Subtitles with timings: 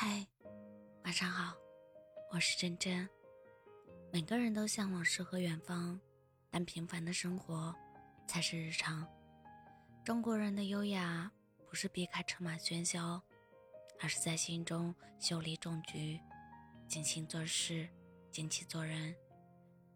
[0.00, 0.24] 嗨，
[1.02, 1.56] 晚上好，
[2.30, 3.08] 我是真真。
[4.12, 6.00] 每个人都向往诗和远方，
[6.50, 7.74] 但平凡的生活
[8.24, 9.04] 才是日常。
[10.04, 11.28] 中国人的优雅
[11.68, 13.20] 不是避开车马喧嚣，
[13.98, 16.20] 而是在心中修理种菊，
[16.86, 17.88] 静心做事，
[18.30, 19.12] 静气做人。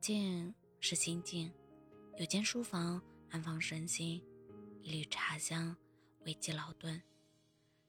[0.00, 1.55] 静是心静，
[2.16, 3.00] 有间书房
[3.30, 4.21] 安放身心，
[4.80, 5.77] 一缕茶香
[6.25, 7.00] 慰藉劳顿。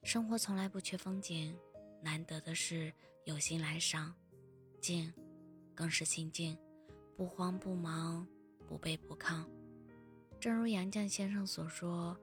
[0.04, 1.58] 生活从来不缺风景。
[2.04, 2.94] 难得的是
[3.24, 4.14] 有心来赏，
[4.82, 5.12] 静，
[5.74, 6.58] 更是心静，
[7.16, 8.28] 不慌不忙，
[8.68, 9.46] 不卑不亢。
[10.38, 12.18] 正如杨绛先生所说：“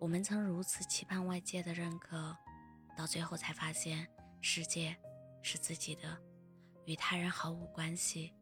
[0.00, 2.34] 我们曾如此期盼外界的认可，
[2.96, 4.08] 到最后才发现
[4.40, 4.96] 世界
[5.42, 6.18] 是自己的，
[6.86, 8.32] 与他人毫无关系。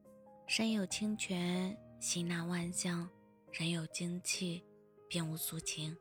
[0.47, 3.09] 身有清泉，心纳万象；
[3.51, 4.65] 人有精气，
[5.09, 5.97] 便无俗情。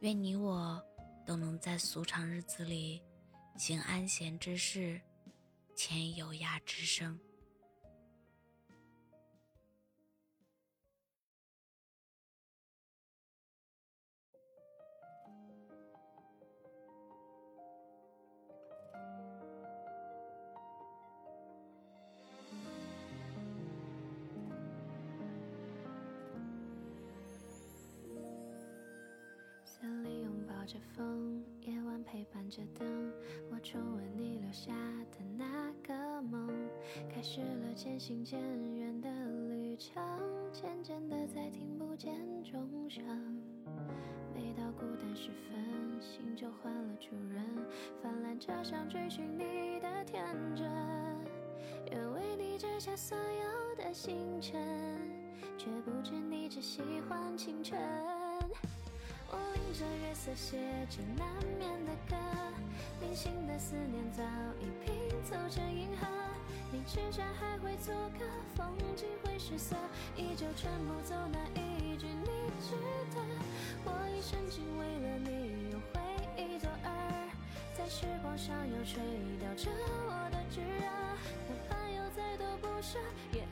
[0.00, 0.82] 愿你我
[1.26, 3.02] 都能在俗常日子里。”
[3.56, 5.00] 行安闲之事，
[5.76, 7.18] 遣有雅之声。
[30.66, 33.12] 着风，夜晚陪伴着灯，
[33.50, 34.72] 我重温你留下
[35.10, 36.48] 的那个梦，
[37.12, 38.40] 开始了渐行渐
[38.76, 39.10] 远的
[39.48, 40.02] 旅程，
[40.52, 43.04] 渐渐的再听不见钟声。
[44.34, 47.44] 每到孤单时分，心就换了主人，
[48.02, 50.24] 泛滥着想追寻你的天
[50.56, 50.66] 真，
[51.90, 54.58] 愿为你摘下所有的星辰，
[55.58, 57.78] 却不知你只喜欢清晨。
[59.30, 60.56] 着月色写
[60.88, 61.26] 着难
[61.58, 62.16] 眠的歌，
[63.00, 64.22] 零星的思念早
[64.60, 64.94] 已拼
[65.24, 66.06] 凑成银河。
[66.70, 69.74] 你吃下还会做个风景会失色，
[70.16, 72.28] 依旧全部走那一句你
[72.60, 72.76] 值
[73.14, 73.20] 得。
[73.84, 76.00] 我一生仅为了你用回
[76.36, 76.86] 忆做饵，
[77.76, 79.02] 在时光上又吹
[79.40, 79.70] 掉着
[80.06, 80.86] 我的炙热。
[81.48, 82.98] 哪怕有再多不舍，
[83.32, 83.43] 也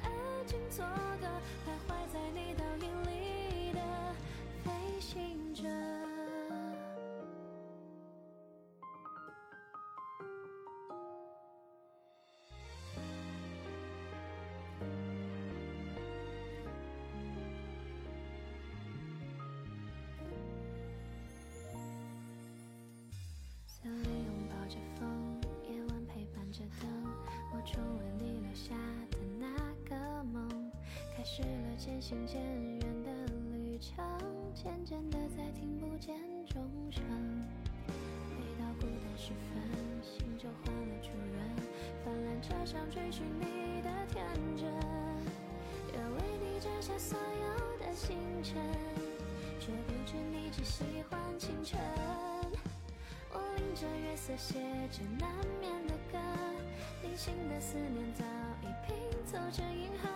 [31.22, 33.10] 开始了渐行渐远的
[33.52, 34.04] 旅程，
[34.52, 36.60] 渐渐的再听不见钟
[36.90, 37.00] 声。
[37.86, 39.62] 每到孤单时分，
[40.02, 41.56] 心就换了主人，
[42.04, 44.64] 泛滥着想追寻你的天真，
[45.92, 48.56] 愿为你摘下所有的星辰，
[49.60, 51.78] 却不知你只喜欢清晨。
[53.30, 54.58] 我淋着月色写
[54.90, 56.18] 着难眠的歌，
[57.00, 58.24] 零星的思念早
[59.26, 60.08] 走着银河。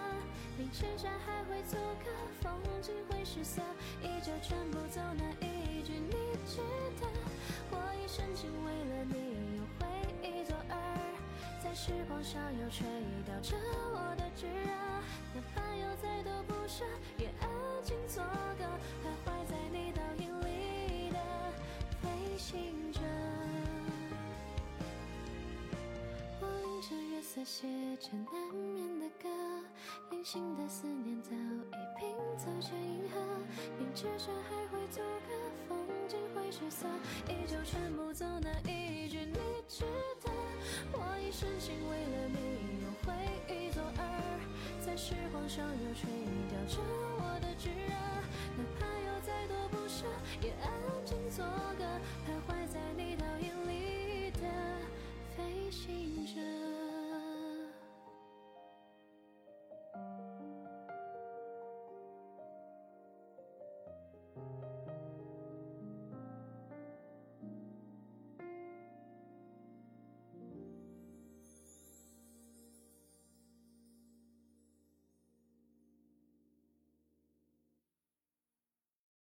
[0.59, 3.61] 明知山还会做个风景会失色，
[4.03, 6.12] 依旧全部走那一句你
[6.47, 6.62] 值
[7.00, 7.06] 得。
[7.71, 9.87] 我一生仅为了你用回
[10.22, 10.75] 忆做饵，
[11.62, 12.87] 在时光上又吹
[13.27, 13.56] 掉着
[13.93, 14.71] 我的炙热。
[15.34, 16.84] 哪怕有再多不舍，
[17.19, 17.49] 也安
[17.84, 18.65] 静做个
[19.05, 21.19] 徘徊在你倒影里的
[22.00, 23.00] 飞行者。
[26.41, 27.67] 我迎着月色写
[27.99, 28.96] 着难眠
[30.28, 33.20] 新，的思念早已拼凑成银河。
[33.78, 35.32] 明知山还会阻隔，
[35.69, 35.78] 风
[36.09, 36.88] 景会失色，
[37.28, 39.38] 依旧全部走那一句你
[39.69, 39.84] 值
[40.25, 40.32] 得。
[40.91, 43.14] 我一生情为了你用回
[43.54, 46.10] 忆做饵，在时光上又垂
[46.50, 46.82] 钓着
[47.19, 47.94] 我的炙热。
[48.58, 48.96] 哪怕